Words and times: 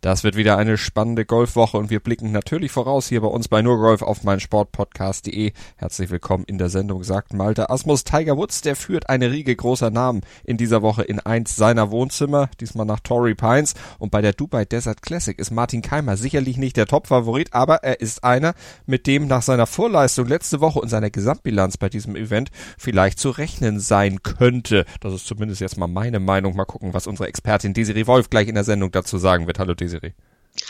Das 0.00 0.24
wird 0.24 0.34
wieder 0.34 0.56
eine 0.56 0.78
spannende 0.78 1.26
Golfwoche 1.26 1.76
und 1.76 1.90
wir 1.90 2.00
blicken 2.00 2.32
natürlich 2.32 2.72
voraus 2.72 3.06
hier 3.08 3.20
bei 3.20 3.26
uns 3.26 3.48
bei 3.48 3.60
Nurgolf 3.60 4.00
auf 4.00 4.24
meinsportpodcast.de. 4.24 5.52
Herzlich 5.76 6.08
willkommen 6.08 6.44
in 6.46 6.56
der 6.56 6.70
Sendung, 6.70 7.04
sagt 7.04 7.34
Malte 7.34 7.68
Asmus. 7.68 8.02
Tiger 8.02 8.38
Woods, 8.38 8.62
der 8.62 8.76
führt 8.76 9.10
eine 9.10 9.30
Riege 9.30 9.54
großer 9.54 9.90
Namen 9.90 10.22
in 10.42 10.56
dieser 10.56 10.80
Woche 10.80 11.02
in 11.02 11.20
eins 11.20 11.54
seiner 11.54 11.90
Wohnzimmer, 11.90 12.48
diesmal 12.60 12.86
nach 12.86 13.00
Torrey 13.00 13.34
Pines. 13.34 13.74
Und 13.98 14.10
bei 14.10 14.22
der 14.22 14.32
Dubai 14.32 14.64
Desert 14.64 15.02
Classic 15.02 15.38
ist 15.38 15.50
Martin 15.50 15.82
Keimer 15.82 16.16
sicherlich 16.16 16.56
nicht 16.56 16.78
der 16.78 16.86
Top-Favorit, 16.86 17.52
aber 17.52 17.84
er 17.84 18.00
ist 18.00 18.24
einer, 18.24 18.54
mit 18.86 19.06
dem 19.06 19.26
nach 19.26 19.42
seiner 19.42 19.66
Vorleistung 19.66 20.26
letzte 20.26 20.62
Woche 20.62 20.80
und 20.80 20.88
seiner 20.88 21.10
Gesamtbilanz 21.10 21.76
bei 21.76 21.90
diesem 21.90 22.16
Event 22.16 22.50
vielleicht 22.78 23.18
zu 23.18 23.28
rechnen 23.28 23.80
sein 23.80 24.22
könnte. 24.22 24.86
Das 25.00 25.12
ist 25.12 25.26
zumindest 25.26 25.60
jetzt 25.60 25.76
mal 25.76 25.88
meine 25.88 26.20
Meinung. 26.20 26.56
Mal 26.56 26.64
gucken, 26.64 26.94
was 26.94 27.06
unsere 27.06 27.28
Expertin 27.28 27.74
Desiree 27.74 28.06
Wolf 28.06 28.30
gleich 28.30 28.48
in 28.48 28.54
der 28.54 28.64
Sendung 28.64 28.92
dazu 28.92 29.18
sagen 29.18 29.46
wird. 29.46 29.58
Hallo 29.58 29.74
Desiree. 29.74 29.89
Desiree. 29.90 30.12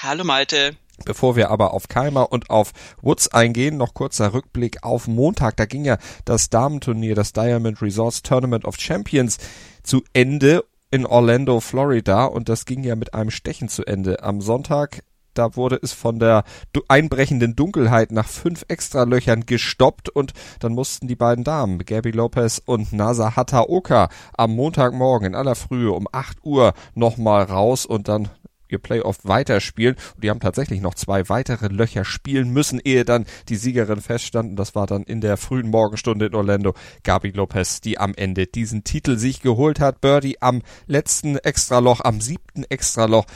Hallo 0.00 0.24
Malte. 0.24 0.76
Bevor 1.04 1.36
wir 1.36 1.50
aber 1.50 1.72
auf 1.72 1.88
Keimer 1.88 2.30
und 2.32 2.50
auf 2.50 2.72
Woods 3.00 3.28
eingehen, 3.28 3.76
noch 3.76 3.94
kurzer 3.94 4.34
Rückblick 4.34 4.82
auf 4.82 5.08
Montag. 5.08 5.56
Da 5.56 5.64
ging 5.64 5.84
ja 5.84 5.96
das 6.24 6.50
Damenturnier, 6.50 7.14
das 7.14 7.32
Diamond 7.32 7.80
Resorts 7.80 8.22
Tournament 8.22 8.64
of 8.64 8.76
Champions 8.78 9.38
zu 9.82 10.02
Ende 10.12 10.64
in 10.90 11.06
Orlando, 11.06 11.60
Florida 11.60 12.24
und 12.24 12.48
das 12.48 12.66
ging 12.66 12.82
ja 12.82 12.96
mit 12.96 13.14
einem 13.14 13.30
Stechen 13.30 13.68
zu 13.68 13.84
Ende. 13.84 14.22
Am 14.22 14.40
Sonntag 14.40 15.02
da 15.34 15.56
wurde 15.56 15.78
es 15.80 15.92
von 15.92 16.18
der 16.18 16.44
einbrechenden 16.88 17.54
Dunkelheit 17.54 18.12
nach 18.12 18.28
fünf 18.28 18.64
Extralöchern 18.68 19.46
gestoppt 19.46 20.08
und 20.08 20.32
dann 20.58 20.72
mussten 20.72 21.06
die 21.06 21.16
beiden 21.16 21.44
Damen, 21.44 21.78
Gabby 21.78 22.10
Lopez 22.10 22.60
und 22.64 22.92
Nasa 22.92 23.36
Hataoka, 23.36 24.08
am 24.36 24.54
Montagmorgen 24.54 25.28
in 25.28 25.34
aller 25.34 25.54
Frühe 25.54 25.92
um 25.92 26.08
8 26.10 26.44
Uhr 26.44 26.74
nochmal 26.94 27.44
raus 27.44 27.86
und 27.86 28.08
dann 28.08 28.28
ihr 28.70 28.78
Playoff 28.78 29.18
weiterspielen. 29.22 29.96
Und 30.14 30.24
die 30.24 30.30
haben 30.30 30.40
tatsächlich 30.40 30.80
noch 30.80 30.94
zwei 30.94 31.28
weitere 31.28 31.68
Löcher 31.68 32.04
spielen 32.04 32.50
müssen, 32.50 32.80
ehe 32.82 33.04
dann 33.04 33.26
die 33.48 33.56
Siegerin 33.56 34.00
feststanden. 34.00 34.56
Das 34.56 34.74
war 34.74 34.86
dann 34.86 35.02
in 35.02 35.20
der 35.20 35.36
frühen 35.36 35.70
Morgenstunde 35.70 36.26
in 36.26 36.34
Orlando 36.34 36.74
Gabi 37.02 37.30
Lopez, 37.30 37.80
die 37.80 37.98
am 37.98 38.14
Ende 38.14 38.46
diesen 38.46 38.84
Titel 38.84 39.16
sich 39.16 39.40
geholt 39.40 39.80
hat. 39.80 40.00
Birdie 40.00 40.40
am 40.40 40.62
letzten 40.86 41.36
Extraloch, 41.36 42.00
am 42.00 42.20
siebten 42.20 42.64
Extraloch. 42.64 43.26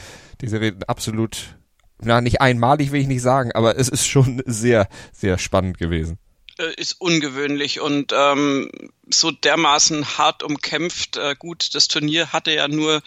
Diese 0.41 0.59
reden 0.59 0.83
absolut, 0.83 1.57
na, 2.01 2.21
nicht 2.21 2.41
einmalig 2.41 2.91
will 2.91 3.01
ich 3.01 3.07
nicht 3.07 3.21
sagen, 3.21 3.51
aber 3.53 3.77
es 3.77 3.89
ist 3.89 4.05
schon 4.05 4.41
sehr, 4.45 4.87
sehr 5.13 5.37
spannend 5.37 5.77
gewesen. 5.77 6.17
Äh, 6.57 6.73
ist 6.75 7.01
ungewöhnlich 7.01 7.81
und 7.81 8.13
ähm, 8.15 8.71
so 9.09 9.29
dermaßen 9.29 10.17
hart 10.17 10.41
umkämpft. 10.41 11.17
Äh, 11.17 11.35
gut, 11.37 11.75
das 11.75 11.89
Turnier 11.89 12.31
hatte 12.31 12.51
ja 12.51 12.69
nur 12.69 13.01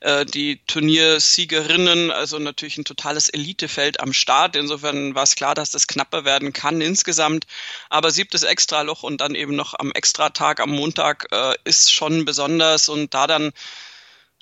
äh, 0.00 0.26
die 0.26 0.60
Turniersiegerinnen, 0.66 2.10
also 2.10 2.38
natürlich 2.38 2.76
ein 2.76 2.84
totales 2.84 3.30
Elitefeld 3.30 4.00
am 4.00 4.12
Start. 4.12 4.54
Insofern 4.54 5.14
war 5.14 5.22
es 5.22 5.34
klar, 5.34 5.54
dass 5.54 5.70
das 5.70 5.86
knapper 5.86 6.26
werden 6.26 6.52
kann 6.52 6.82
insgesamt. 6.82 7.46
Aber 7.88 8.10
siebtes 8.10 8.42
Extraloch 8.42 9.02
und 9.02 9.22
dann 9.22 9.34
eben 9.34 9.56
noch 9.56 9.72
am 9.78 9.92
Extratag 9.92 10.60
am 10.60 10.70
Montag 10.70 11.26
äh, 11.32 11.54
ist 11.64 11.90
schon 11.90 12.26
besonders 12.26 12.90
und 12.90 13.14
da 13.14 13.26
dann 13.26 13.52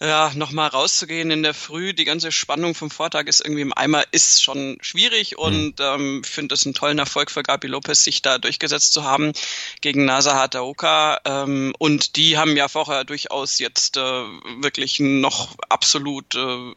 ja, 0.00 0.30
nochmal 0.34 0.68
rauszugehen 0.68 1.32
in 1.32 1.42
der 1.42 1.54
Früh, 1.54 1.92
die 1.92 2.04
ganze 2.04 2.30
Spannung 2.30 2.77
vom 2.77 2.88
Vortag 2.88 3.27
ist 3.27 3.41
irgendwie 3.41 3.62
im 3.62 3.77
Eimer, 3.77 4.04
ist 4.12 4.41
schon 4.42 4.78
schwierig 4.80 5.32
mhm. 5.32 5.38
und 5.38 5.74
ähm, 5.80 6.22
finde 6.22 6.54
es 6.54 6.64
einen 6.64 6.74
tollen 6.74 7.00
Erfolg 7.00 7.32
für 7.32 7.42
Gabi 7.42 7.66
Lopez, 7.66 8.04
sich 8.04 8.22
da 8.22 8.38
durchgesetzt 8.38 8.92
zu 8.92 9.02
haben 9.02 9.32
gegen 9.80 10.04
Nasa 10.04 10.34
Hataoka. 10.36 11.19
Ähm, 11.24 11.74
und 11.78 12.14
die 12.14 12.38
haben 12.38 12.56
ja 12.56 12.69
vorher 12.69 13.02
durchaus 13.02 13.58
jetzt 13.58 13.96
äh, 13.96 14.00
wirklich 14.00 15.00
noch 15.00 15.56
absolut 15.69 16.36
äh, 16.36 16.72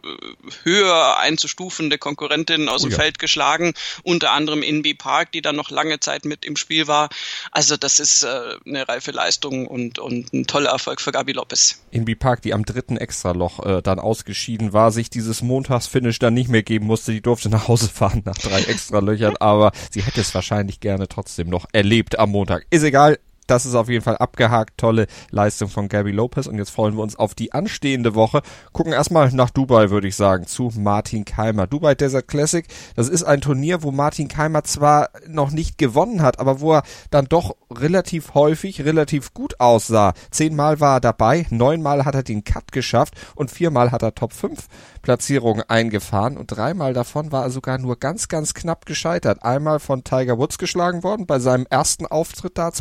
höher 0.64 1.18
einzustufende 1.20 2.00
Konkurrentinnen 2.00 2.70
aus 2.70 2.84
oh, 2.84 2.88
dem 2.88 2.94
ja. 2.94 2.98
Feld 2.98 3.20
geschlagen, 3.20 3.76
unter 4.02 4.32
anderem 4.32 4.64
Inby 4.64 4.96
Park, 4.96 5.32
die 5.32 5.44
dann 5.44 5.56
noch 5.56 5.70
lange 5.70 6.00
Zeit 6.00 6.26
mit 6.26 6.44
im 6.44 6.56
Spiel 6.56 6.88
war. 6.88 7.10
Also 7.52 7.78
das 7.78 8.00
ist 8.00 8.24
äh, 8.24 8.56
eine 8.66 8.88
reife 8.88 9.12
Leistung 9.12 9.68
und, 9.68 10.00
und 10.00 10.34
ein 10.34 10.48
toller 10.48 10.72
Erfolg 10.72 11.02
für 11.02 11.12
Gabi 11.12 11.34
Lopez. 11.34 11.84
Inby 11.92 12.16
Park, 12.16 12.42
die 12.42 12.56
am 12.56 12.66
dritten 12.66 12.98
Extraloch 13.12 13.66
äh, 13.66 13.82
dann 13.82 14.00
ausgeschieden 14.00 14.72
war, 14.72 14.92
sich 14.92 15.10
dieses 15.10 15.42
Montagsfinish 15.42 16.18
dann 16.20 16.34
nicht 16.34 16.50
mehr 16.50 16.64
geben 16.64 16.88
musste. 16.88 17.12
Die 17.12 17.22
durfte 17.22 17.50
nach 17.50 17.68
Hause 17.68 17.90
fahren 17.94 18.22
nach 18.26 18.38
drei 18.38 18.62
Extralöchern, 18.62 19.36
aber 19.38 19.72
sie 19.92 20.02
hätte 20.02 20.22
es 20.22 20.34
wahrscheinlich 20.34 20.80
gerne 20.80 21.08
trotzdem 21.08 21.50
noch 21.50 21.66
erlebt 21.74 22.18
am 22.18 22.32
Montag. 22.32 22.66
Ist 22.70 22.84
egal, 22.84 23.20
das 23.48 23.66
ist 23.66 23.76
auf 23.76 23.90
jeden 23.90 24.04
Fall 24.04 24.18
abgehakt. 24.18 24.78
Tolle 24.78 25.08
Leistung 25.30 25.70
von 25.70 25.90
Gabby 25.90 26.12
Lopez. 26.12 26.48
Und 26.48 26.58
jetzt 26.58 26.70
freuen 26.70 26.96
wir 26.96 27.04
uns 27.04 27.16
auf 27.16 27.36
die 27.36 27.54
anstehende 27.54 28.16
Woche. 28.16 28.42
Gucken 28.72 28.94
erstmal 28.94 29.32
nach 29.32 29.50
Dubai, 29.50 29.90
würde 29.90 30.08
ich 30.08 30.16
sagen, 30.16 30.48
zu 30.48 30.72
Martin 30.78 31.26
Keimer. 31.26 31.68
Dubai 31.68 31.96
Desert 31.96 32.28
Classic, 32.28 32.66
das 32.96 33.10
ist 33.10 33.24
ein 33.24 33.42
Turnier, 33.42 33.84
wo 33.84 33.92
Martin 33.92 34.28
Keimer 34.28 34.64
zwar 34.64 35.10
noch 35.28 35.52
nicht 35.52 35.78
gewonnen 35.78 36.22
hat, 36.22 36.40
aber 36.40 36.62
wo 36.62 36.74
er 36.74 36.84
dann 37.10 37.26
doch 37.26 37.56
relativ 37.70 38.34
häufig, 38.34 38.86
relativ 38.86 39.34
gut 39.34 39.60
aussah. 39.60 40.14
Zehnmal 40.30 40.80
war 40.80 40.98
er 40.98 41.02
dabei, 41.02 41.46
neunmal 41.50 42.06
hat 42.06 42.16
er 42.16 42.24
den 42.24 42.44
Cut 42.44 42.72
geschafft 42.72 43.16
und 43.36 43.52
viermal 43.52 43.92
hat 43.92 44.02
er 44.02 44.16
Top 44.16 44.34
5 44.34 44.68
Platzierungen 45.02 45.64
eingefahren 45.68 46.38
und 46.38 46.48
dreimal 46.48 46.94
davon 46.94 47.32
war 47.32 47.44
er 47.44 47.50
sogar 47.50 47.78
nur 47.78 47.98
ganz, 47.98 48.28
ganz 48.28 48.54
knapp 48.54 48.86
gescheitert. 48.86 49.44
Einmal 49.44 49.80
von 49.80 50.04
Tiger 50.04 50.38
Woods 50.38 50.58
geschlagen 50.58 51.04
worden 51.04 51.26
bei 51.26 51.40
seinem 51.40 51.66
ersten 51.70 52.06
Auftritt 52.06 52.58
da 52.58 52.72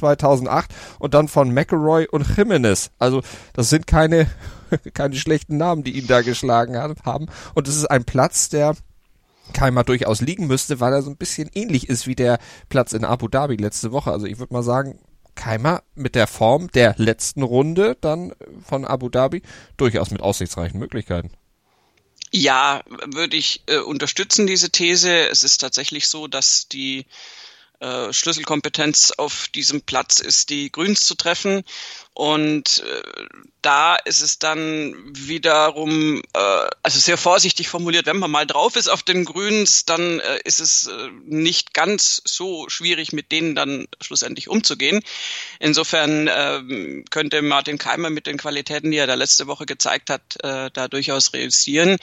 2008 0.50 0.70
und 0.98 1.14
dann 1.14 1.28
von 1.28 1.52
McElroy 1.52 2.06
und 2.06 2.36
Jimenez. 2.36 2.90
Also 2.98 3.22
das 3.54 3.70
sind 3.70 3.86
keine, 3.86 4.30
keine 4.94 5.16
schlechten 5.16 5.56
Namen, 5.56 5.84
die 5.84 5.98
ihn 5.98 6.06
da 6.06 6.22
geschlagen 6.22 6.76
haben. 6.76 7.26
Und 7.54 7.68
es 7.68 7.76
ist 7.76 7.90
ein 7.90 8.04
Platz, 8.04 8.48
der 8.48 8.76
Keimer 9.52 9.84
durchaus 9.84 10.20
liegen 10.20 10.46
müsste, 10.46 10.80
weil 10.80 10.92
er 10.92 11.02
so 11.02 11.10
ein 11.10 11.16
bisschen 11.16 11.50
ähnlich 11.54 11.88
ist 11.88 12.06
wie 12.06 12.14
der 12.14 12.38
Platz 12.68 12.92
in 12.92 13.04
Abu 13.04 13.28
Dhabi 13.28 13.56
letzte 13.56 13.92
Woche. 13.92 14.12
Also 14.12 14.26
ich 14.26 14.38
würde 14.38 14.52
mal 14.52 14.62
sagen, 14.62 15.00
Keimer 15.34 15.82
mit 15.94 16.14
der 16.14 16.26
Form 16.26 16.70
der 16.72 16.94
letzten 16.98 17.42
Runde 17.42 17.96
dann 18.00 18.32
von 18.64 18.84
Abu 18.84 19.08
Dhabi 19.08 19.42
durchaus 19.76 20.10
mit 20.10 20.20
aussichtsreichen 20.20 20.78
Möglichkeiten. 20.78 21.30
Ja, 22.32 22.82
würde 23.12 23.36
ich 23.36 23.62
äh, 23.66 23.78
unterstützen, 23.78 24.46
diese 24.46 24.70
These. 24.70 25.28
Es 25.28 25.42
ist 25.42 25.58
tatsächlich 25.58 26.06
so, 26.06 26.28
dass 26.28 26.68
die 26.68 27.06
äh, 27.80 28.12
Schlüsselkompetenz 28.12 29.12
auf 29.12 29.48
diesem 29.48 29.82
Platz 29.82 30.20
ist, 30.20 30.50
die 30.50 30.70
Grüns 30.70 31.06
zu 31.06 31.14
treffen. 31.14 31.64
Und 32.12 32.82
äh, 32.84 33.02
da 33.62 33.96
ist 33.96 34.20
es 34.20 34.38
dann 34.38 34.94
wiederum, 35.14 36.22
äh, 36.34 36.68
also 36.82 36.98
sehr 36.98 37.16
vorsichtig 37.16 37.68
formuliert, 37.68 38.06
wenn 38.06 38.18
man 38.18 38.30
mal 38.30 38.46
drauf 38.46 38.76
ist 38.76 38.88
auf 38.88 39.02
den 39.02 39.24
Grüns, 39.24 39.84
dann 39.84 40.20
äh, 40.20 40.40
ist 40.44 40.60
es 40.60 40.86
äh, 40.86 41.08
nicht 41.24 41.72
ganz 41.72 42.20
so 42.24 42.68
schwierig, 42.68 43.12
mit 43.12 43.32
denen 43.32 43.54
dann 43.54 43.86
schlussendlich 44.00 44.48
umzugehen. 44.48 45.02
Insofern 45.60 46.26
äh, 46.26 47.04
könnte 47.10 47.42
Martin 47.42 47.78
Keimer 47.78 48.10
mit 48.10 48.26
den 48.26 48.38
Qualitäten, 48.38 48.90
die 48.90 48.98
er 48.98 49.06
da 49.06 49.14
letzte 49.14 49.46
Woche 49.46 49.64
gezeigt 49.66 50.10
hat, 50.10 50.22
äh, 50.42 50.70
da 50.72 50.88
durchaus 50.88 51.32
realisieren. 51.32 51.96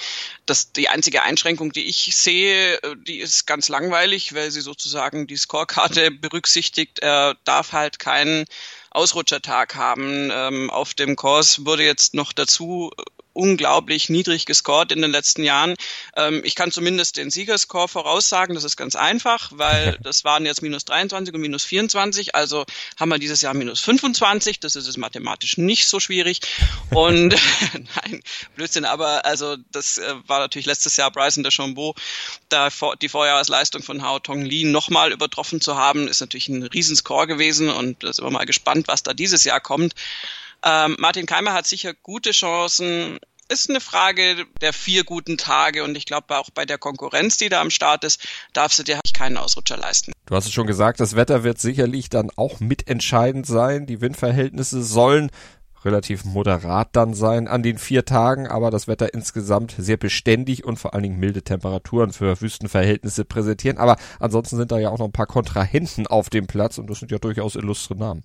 Das 0.46 0.72
die 0.72 0.90
einzige 0.90 1.24
Einschränkung, 1.24 1.72
die 1.72 1.86
ich 1.86 2.16
sehe, 2.16 2.82
äh, 2.82 2.96
die 2.96 3.20
ist 3.20 3.46
ganz 3.46 3.70
langweilig, 3.70 4.34
weil 4.34 4.50
sie 4.52 4.62
sozusagen 4.62 5.28
die 5.28 5.38
Scorekarte 5.68 6.12
berücksichtigt. 6.12 7.00
Er 7.00 7.36
darf 7.44 7.74
halt 7.74 8.00
keinen 8.00 8.46
Ausrutschertag 8.90 9.76
haben. 9.76 10.30
Ähm, 10.32 10.70
auf 10.70 10.94
dem 10.94 11.16
Kurs 11.16 11.66
wurde 11.66 11.84
jetzt 11.84 12.14
noch 12.14 12.34
dazu 12.34 12.92
unglaublich 13.38 14.10
niedrig 14.10 14.46
gescored 14.46 14.92
in 14.92 15.02
den 15.02 15.12
letzten 15.12 15.44
Jahren. 15.44 15.76
Ähm, 16.16 16.42
ich 16.44 16.56
kann 16.56 16.72
zumindest 16.72 17.18
den 17.18 17.30
Siegerscore 17.30 17.88
voraussagen, 17.88 18.56
das 18.56 18.64
ist 18.64 18.76
ganz 18.76 18.96
einfach, 18.96 19.52
weil 19.54 19.98
das 20.02 20.24
waren 20.24 20.46
jetzt 20.46 20.62
minus 20.62 20.86
23 20.86 21.34
und 21.34 21.42
minus 21.42 21.64
24, 21.64 22.36
also 22.36 22.66
haben 23.00 23.10
wir 23.10 23.20
dieses 23.20 23.42
Jahr 23.42 23.54
minus 23.54 23.80
25, 23.80 24.60
das 24.60 24.76
ist 24.76 24.88
es 24.88 24.98
mathematisch 24.98 25.58
nicht 25.58 25.88
so 25.88 26.00
schwierig. 26.00 26.42
Und 26.90 27.36
nein, 27.74 28.22
Blödsinn, 28.56 28.86
aber 28.86 29.26
also 29.26 29.56
das 29.72 29.98
äh, 29.98 30.16
war 30.28 30.40
natürlich 30.40 30.66
letztes 30.66 30.98
Jahr 30.98 31.12
Bryson 31.12 31.44
de 31.44 31.52
Chambeau, 31.52 31.96
da 32.50 32.70
die 33.02 33.10
Vorjahresleistung 33.10 33.84
von 33.84 34.02
Hao 34.02 34.20
Tong 34.20 34.44
Li 34.44 34.64
nochmal 34.64 35.12
übertroffen 35.12 35.62
zu 35.62 35.78
haben, 35.78 36.08
ist 36.08 36.22
natürlich 36.22 36.50
ein 36.50 36.64
Riesenscore 36.64 37.28
gewesen 37.28 37.70
und 37.70 38.04
da 38.04 38.14
sind 38.14 38.26
wir 38.26 38.32
mal 38.32 38.46
gespannt, 38.46 38.88
was 38.88 39.04
da 39.04 39.14
dieses 39.14 39.44
Jahr 39.44 39.60
kommt. 39.60 39.94
Ähm, 40.64 40.96
Martin 41.00 41.26
Keimer 41.26 41.54
hat 41.54 41.68
sicher 41.68 41.94
gute 41.94 42.32
Chancen. 42.32 43.20
Ist 43.50 43.70
eine 43.70 43.80
Frage 43.80 44.46
der 44.60 44.74
vier 44.74 45.06
guten 45.06 45.38
Tage 45.38 45.86
und 45.86 45.96
ich 45.96 46.06
glaube 46.06 46.38
auch 46.38 46.50
bei 46.50 46.66
der 46.66 46.78
Konkurrenz, 46.78 47.38
die 47.38 47.48
da 47.48 47.62
am 47.62 47.70
Start 47.70 48.04
ist, 48.04 48.28
darfst 48.52 48.78
du 48.78 48.84
dir 48.84 49.00
keinen 49.14 49.38
Ausrutscher 49.38 49.78
leisten. 49.78 50.12
Du 50.26 50.36
hast 50.36 50.46
es 50.46 50.52
schon 50.52 50.68
gesagt, 50.68 51.00
das 51.00 51.16
Wetter 51.16 51.44
wird 51.44 51.60
sicherlich 51.60 52.10
dann 52.10 52.30
auch 52.36 52.60
mitentscheidend 52.60 53.46
sein. 53.46 53.86
Die 53.86 54.02
Windverhältnisse 54.02 54.84
sollen 54.84 55.32
relativ 55.86 56.26
moderat 56.26 56.90
dann 56.92 57.14
sein 57.14 57.48
an 57.48 57.64
den 57.64 57.78
vier 57.78 58.04
Tagen, 58.04 58.48
aber 58.48 58.72
das 58.72 58.88
Wetter 58.88 59.14
insgesamt 59.14 59.76
sehr 59.78 59.98
beständig 59.98 60.66
und 60.66 60.78
vor 60.78 60.94
allen 60.94 61.04
Dingen 61.04 61.20
milde 61.20 61.44
Temperaturen 61.44 62.12
für 62.12 62.42
Wüstenverhältnisse 62.42 63.26
präsentieren. 63.26 63.78
Aber 63.78 63.96
ansonsten 64.20 64.58
sind 64.58 64.72
da 64.72 64.80
ja 64.80 64.90
auch 64.90 65.00
noch 65.00 65.06
ein 65.06 65.14
paar 65.14 65.28
Kontrahenten 65.28 66.08
auf 66.08 66.30
dem 66.30 66.48
Platz 66.48 66.78
und 66.78 66.90
das 66.90 67.00
sind 67.00 67.12
ja 67.12 67.18
durchaus 67.18 67.56
illustre 67.56 67.96
Namen. 67.96 68.24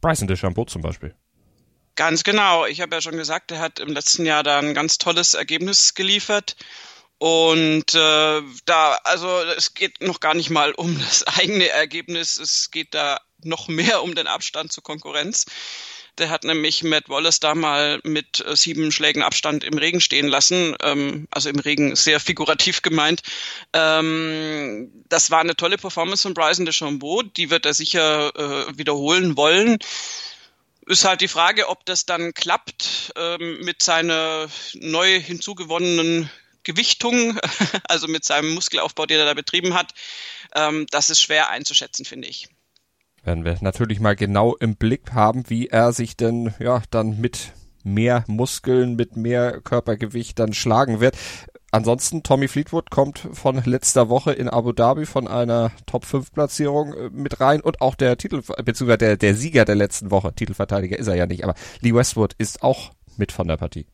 Bryson 0.00 0.28
DeChambeau 0.28 0.64
zum 0.64 0.82
Beispiel. 0.82 1.14
Ganz 1.96 2.24
genau. 2.24 2.66
Ich 2.66 2.82
habe 2.82 2.94
ja 2.94 3.00
schon 3.00 3.16
gesagt, 3.16 3.50
er 3.50 3.58
hat 3.58 3.80
im 3.80 3.88
letzten 3.88 4.26
Jahr 4.26 4.42
da 4.42 4.58
ein 4.58 4.74
ganz 4.74 4.98
tolles 4.98 5.32
Ergebnis 5.32 5.94
geliefert. 5.94 6.56
Und 7.18 7.94
äh, 7.94 8.42
da, 8.66 9.00
also 9.04 9.40
es 9.56 9.72
geht 9.72 10.02
noch 10.02 10.20
gar 10.20 10.34
nicht 10.34 10.50
mal 10.50 10.72
um 10.72 10.98
das 10.98 11.26
eigene 11.26 11.68
Ergebnis, 11.68 12.36
es 12.36 12.70
geht 12.70 12.92
da 12.94 13.20
noch 13.42 13.68
mehr 13.68 14.02
um 14.02 14.14
den 14.14 14.26
Abstand 14.26 14.72
zur 14.72 14.82
Konkurrenz. 14.82 15.46
Der 16.18 16.30
hat 16.30 16.44
nämlich 16.44 16.82
Matt 16.82 17.08
Wallace 17.08 17.40
da 17.40 17.54
mal 17.54 18.00
mit 18.02 18.44
äh, 18.46 18.56
sieben 18.56 18.92
Schlägen 18.92 19.22
Abstand 19.22 19.64
im 19.64 19.78
Regen 19.78 20.00
stehen 20.00 20.28
lassen, 20.28 20.74
ähm, 20.82 21.28
also 21.30 21.48
im 21.48 21.58
Regen 21.58 21.96
sehr 21.96 22.20
figurativ 22.20 22.82
gemeint. 22.82 23.22
Ähm, 23.72 24.90
das 25.08 25.30
war 25.30 25.40
eine 25.40 25.56
tolle 25.56 25.78
Performance 25.78 26.22
von 26.22 26.34
Bryson 26.34 26.66
DeChambeau, 26.66 27.22
die 27.22 27.50
wird 27.50 27.64
er 27.64 27.74
sicher 27.74 28.34
äh, 28.34 28.78
wiederholen 28.78 29.36
wollen. 29.36 29.78
Ist 30.86 31.04
halt 31.04 31.20
die 31.20 31.28
Frage, 31.28 31.68
ob 31.68 31.84
das 31.84 32.06
dann 32.06 32.32
klappt 32.32 33.12
ähm, 33.16 33.60
mit 33.62 33.82
seiner 33.82 34.48
neu 34.74 35.20
hinzugewonnenen 35.20 36.30
Gewichtung, 36.62 37.38
also 37.88 38.06
mit 38.06 38.24
seinem 38.24 38.54
Muskelaufbau, 38.54 39.06
den 39.06 39.18
er 39.18 39.26
da 39.26 39.34
betrieben 39.34 39.74
hat. 39.74 39.94
Ähm, 40.54 40.86
das 40.90 41.10
ist 41.10 41.20
schwer 41.20 41.50
einzuschätzen, 41.50 42.04
finde 42.04 42.28
ich 42.28 42.48
werden 43.26 43.44
wir 43.44 43.56
natürlich 43.60 43.98
mal 43.98 44.14
genau 44.14 44.54
im 44.54 44.76
Blick 44.76 45.12
haben, 45.12 45.50
wie 45.50 45.66
er 45.66 45.92
sich 45.92 46.16
denn 46.16 46.54
ja 46.60 46.82
dann 46.90 47.20
mit 47.20 47.52
mehr 47.82 48.24
Muskeln, 48.28 48.94
mit 48.94 49.16
mehr 49.16 49.60
Körpergewicht 49.60 50.38
dann 50.38 50.52
schlagen 50.54 51.00
wird. 51.00 51.16
Ansonsten, 51.76 52.22
Tommy 52.22 52.48
Fleetwood 52.48 52.90
kommt 52.90 53.28
von 53.34 53.62
letzter 53.62 54.08
Woche 54.08 54.32
in 54.32 54.48
Abu 54.48 54.72
Dhabi 54.72 55.04
von 55.04 55.28
einer 55.28 55.72
Top-5-Platzierung 55.84 56.94
äh, 56.94 57.10
mit 57.10 57.38
rein 57.38 57.60
und 57.60 57.82
auch 57.82 57.94
der 57.94 58.16
Titel, 58.16 58.40
beziehungsweise 58.64 58.96
der, 58.96 59.16
der 59.18 59.34
Sieger 59.34 59.66
der 59.66 59.74
letzten 59.74 60.10
Woche, 60.10 60.34
Titelverteidiger 60.34 60.98
ist 60.98 61.06
er 61.06 61.16
ja 61.16 61.26
nicht, 61.26 61.44
aber 61.44 61.54
Lee 61.80 61.92
Westwood 61.92 62.32
ist 62.38 62.62
auch 62.62 62.92
mit 63.18 63.30
von 63.30 63.46
der 63.46 63.58
Partie. 63.58 63.86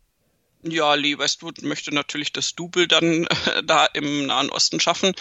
Ja, 0.62 0.94
Lee 0.94 1.18
Westwood 1.18 1.62
möchte 1.62 1.92
natürlich 1.92 2.32
das 2.32 2.54
Double 2.54 2.86
dann 2.86 3.24
äh, 3.24 3.64
da 3.64 3.86
im 3.86 4.26
Nahen 4.26 4.50
Osten 4.50 4.78
schaffen 4.78 5.12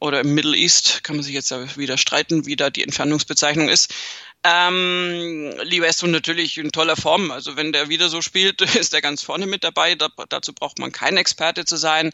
oder 0.00 0.18
im 0.18 0.34
Middle 0.34 0.56
East. 0.56 1.04
Kann 1.04 1.14
man 1.14 1.24
sich 1.24 1.34
jetzt 1.34 1.52
ja 1.52 1.76
wieder 1.76 1.96
streiten, 1.96 2.44
wie 2.46 2.56
da 2.56 2.70
die 2.70 2.82
Entfernungsbezeichnung 2.82 3.68
ist. 3.68 3.94
Ähm, 4.44 5.54
Lee 5.62 5.80
Westwood 5.80 6.10
natürlich 6.10 6.58
in 6.58 6.70
toller 6.70 6.96
Form. 6.96 7.30
Also 7.30 7.56
wenn 7.56 7.72
der 7.72 7.88
wieder 7.88 8.08
so 8.08 8.20
spielt, 8.20 8.60
ist 8.76 8.94
er 8.94 9.00
ganz 9.00 9.22
vorne 9.22 9.46
mit 9.46 9.64
dabei. 9.64 9.94
Da, 9.94 10.08
dazu 10.28 10.52
braucht 10.52 10.78
man 10.78 10.92
kein 10.92 11.16
Experte 11.16 11.64
zu 11.64 11.76
sein. 11.76 12.12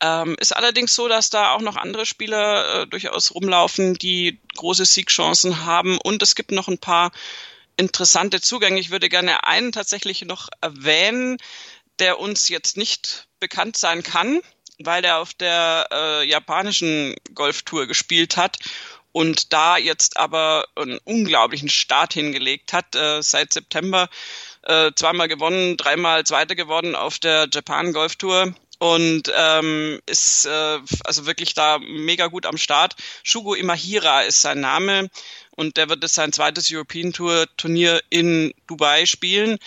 Ähm, 0.00 0.36
ist 0.40 0.56
allerdings 0.56 0.94
so, 0.94 1.08
dass 1.08 1.30
da 1.30 1.52
auch 1.52 1.60
noch 1.60 1.76
andere 1.76 2.06
Spieler 2.06 2.82
äh, 2.82 2.86
durchaus 2.86 3.34
rumlaufen, 3.34 3.94
die 3.94 4.40
große 4.56 4.84
Siegchancen 4.84 5.64
haben. 5.64 5.98
Und 5.98 6.22
es 6.22 6.34
gibt 6.34 6.50
noch 6.50 6.68
ein 6.68 6.78
paar 6.78 7.12
interessante 7.76 8.40
Zugänge. 8.40 8.80
Ich 8.80 8.90
würde 8.90 9.08
gerne 9.08 9.44
einen 9.44 9.72
tatsächlich 9.72 10.24
noch 10.24 10.48
erwähnen 10.60 11.38
der 11.98 12.18
uns 12.18 12.48
jetzt 12.48 12.76
nicht 12.76 13.28
bekannt 13.40 13.76
sein 13.76 14.02
kann, 14.02 14.40
weil 14.78 15.04
er 15.04 15.18
auf 15.18 15.32
der 15.34 15.88
äh, 15.90 16.28
japanischen 16.28 17.14
Golftour 17.34 17.86
gespielt 17.86 18.36
hat 18.36 18.58
und 19.16 19.54
da 19.54 19.78
jetzt 19.78 20.18
aber 20.18 20.66
einen 20.74 20.98
unglaublichen 21.04 21.70
Start 21.70 22.12
hingelegt 22.12 22.74
hat. 22.74 22.94
Äh, 22.94 23.22
seit 23.22 23.50
September 23.50 24.10
äh, 24.60 24.92
zweimal 24.94 25.26
gewonnen, 25.26 25.78
dreimal 25.78 26.24
Zweiter 26.24 26.54
geworden 26.54 26.94
auf 26.94 27.18
der 27.18 27.48
Japan 27.50 27.94
Golf 27.94 28.16
Tour 28.16 28.54
und 28.78 29.32
ähm, 29.34 30.00
ist 30.04 30.44
äh, 30.44 30.78
also 31.04 31.24
wirklich 31.24 31.54
da 31.54 31.78
mega 31.78 32.26
gut 32.26 32.44
am 32.44 32.58
Start. 32.58 32.94
Shugo 33.22 33.54
Imahira 33.54 34.20
ist 34.20 34.42
sein 34.42 34.60
Name 34.60 35.08
und 35.52 35.78
der 35.78 35.88
wird 35.88 36.02
jetzt 36.02 36.16
sein 36.16 36.34
zweites 36.34 36.70
European 36.70 37.14
Tour 37.14 37.46
Turnier 37.56 38.02
in 38.10 38.52
Dubai 38.66 39.06
spielen 39.06 39.58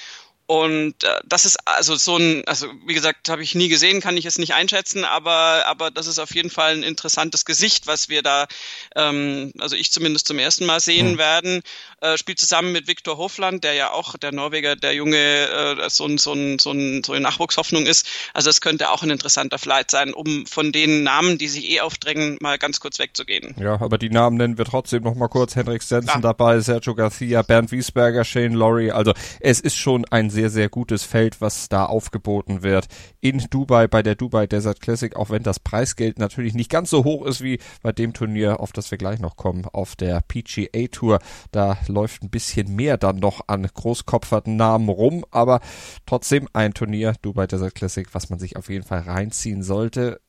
und 0.50 1.04
äh, 1.04 1.19
das 1.28 1.46
ist 1.46 1.57
also 1.68 1.96
so 1.96 2.18
ein, 2.18 2.42
also 2.48 2.66
wie 2.88 2.96
gesagt, 2.96 3.30
habe 3.30 3.44
ich 3.44 3.54
nie 3.54 3.68
gesehen, 3.68 4.01
kann 4.01 4.18
ich 4.18 4.25
es 4.25 4.40
nicht 4.40 4.56
einschätzen, 4.56 5.06
aber 5.06 5.68
aber 5.68 5.92
das 5.92 6.07
ist 6.07 6.18
auf 6.18 6.34
jeden 6.34 6.50
Fall 6.50 6.74
ein 6.74 6.81
interessantes 6.81 7.46
Gesicht, 7.46 7.86
was 7.86 8.10
wir 8.10 8.24
da, 8.24 8.48
ähm, 8.96 9.54
also 9.60 9.75
ich 9.75 9.92
zumindest 9.92 10.25
zum 10.25 10.40
ersten 10.40 10.66
Mal 10.66 10.80
sehen 10.80 11.12
mhm. 11.12 11.18
werden. 11.19 11.62
Äh, 12.01 12.18
spielt 12.18 12.40
zusammen 12.40 12.72
mit 12.72 12.88
Viktor 12.88 13.18
Hofland, 13.18 13.63
der 13.63 13.74
ja 13.74 13.92
auch 13.92 14.18
der 14.18 14.31
Norweger, 14.31 14.75
der 14.75 14.96
junge 14.96 15.18
äh, 15.18 15.88
so 15.88 16.07
ein 16.07 16.18
so 16.18 16.34
ein 16.34 16.57
so 16.57 16.72
ein 16.72 17.04
so 17.04 17.13
eine 17.13 17.22
Nachwuchshoffnung 17.22 17.86
ist. 17.86 18.07
Also 18.34 18.50
es 18.50 18.60
könnte 18.60 18.90
auch 18.90 19.04
ein 19.04 19.12
interessanter 19.12 19.60
Flight 19.60 19.92
sein, 19.92 20.16
um 20.16 20.48
von 20.48 20.72
den 20.72 21.04
Namen, 21.04 21.38
die 21.38 21.48
sich 21.48 21.69
eh 21.69 21.81
aufdrängen, 21.81 22.40
mal 22.42 22.57
ganz 22.57 22.80
kurz 22.80 22.98
wegzugehen. 22.98 23.54
Ja, 23.60 23.80
aber 23.80 24.00
die 24.00 24.10
Namen 24.10 24.38
nennen 24.38 24.57
wir 24.57 24.66
trotzdem 24.66 25.04
noch 25.04 25.13
mal 25.13 25.28
kurz. 25.28 25.56
Henrik 25.56 25.84
Stenson 25.84 26.16
ja. 26.16 26.22
dabei, 26.22 26.60
Sergio 26.62 26.96
Garcia, 26.96 27.44
Bernd 27.44 27.72
Wiesberger, 27.72 28.24
Shane 28.24 28.56
Laurie. 28.56 28.92
Also 28.92 29.13
es 29.42 29.60
ist 29.60 29.78
schon 29.78 30.06
ein 30.06 30.31
sehr, 30.39 30.50
sehr 30.50 30.69
gutes 30.69 31.03
Feld, 31.03 31.41
was 31.41 31.68
da 31.68 31.86
aufgeboten 31.86 32.63
wird 32.63 32.88
in 33.19 33.39
Dubai 33.50 33.88
bei 33.88 34.01
der 34.01 34.15
Dubai 34.15 34.47
Desert 34.47 34.80
Classic, 34.80 35.13
auch 35.18 35.30
wenn 35.31 35.44
das 35.44 35.59
Preisgeld 35.59 36.18
natürlich 36.18 36.53
nicht 36.53 36.71
ganz 36.71 36.89
so 36.89 37.03
hoch 37.03 37.25
ist 37.25 37.44
wie 37.44 37.59
bei 37.81 37.91
dem 37.91 38.13
Turnier, 38.13 38.62
auf 38.62 38.71
das 38.71 38.89
wir 38.89 38.97
gleich 38.97 39.19
noch 39.19 39.36
kommen, 39.36 39.65
auf 39.65 39.97
der 39.97 40.21
PGA 40.21 40.88
Tour. 40.89 41.19
Da 41.51 41.77
läuft 41.89 42.24
ein 42.24 42.30
bisschen 42.30 42.74
mehr 42.74 42.97
dann 42.97 43.18
noch 43.18 43.41
an 43.47 43.68
großkopferten 43.68 44.56
Namen 44.56 44.88
rum, 44.88 45.25
aber 45.30 45.59
trotzdem 46.06 46.47
ein 46.53 46.74
Turnier, 46.74 47.15
Dubai 47.21 47.45
Desert 47.45 47.75
Classic, 47.75 48.07
was 48.13 48.30
man 48.30 48.39
sich 48.39 48.56
auf 48.56 48.69
jeden 48.69 48.86
Fall 48.86 49.01
reinziehen 49.01 49.62
sollte. 49.62 50.21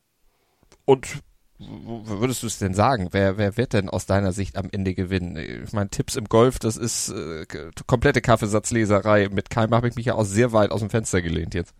Und 0.83 1.21
würdest 1.67 2.43
du 2.43 2.47
es 2.47 2.57
denn 2.57 2.73
sagen? 2.73 3.09
Wer, 3.11 3.37
wer 3.37 3.57
wird 3.57 3.73
denn 3.73 3.89
aus 3.89 4.05
deiner 4.05 4.33
Sicht 4.33 4.57
am 4.57 4.69
Ende 4.71 4.93
gewinnen? 4.93 5.35
Ich 5.65 5.73
meine, 5.73 5.89
Tipps 5.89 6.15
im 6.15 6.25
Golf, 6.25 6.59
das 6.59 6.77
ist 6.77 7.09
äh, 7.09 7.45
komplette 7.87 8.21
Kaffeesatzleserei. 8.21 9.29
Mit 9.29 9.49
Keim 9.49 9.73
habe 9.73 9.87
ich 9.87 9.95
mich 9.95 10.05
ja 10.05 10.15
auch 10.15 10.25
sehr 10.25 10.51
weit 10.53 10.71
aus 10.71 10.79
dem 10.79 10.89
Fenster 10.89 11.21
gelehnt 11.21 11.53
jetzt. 11.53 11.73